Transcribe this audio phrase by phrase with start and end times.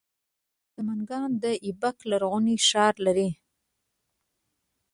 [0.73, 3.29] سمنګان د ایبک لرغونی ښار لري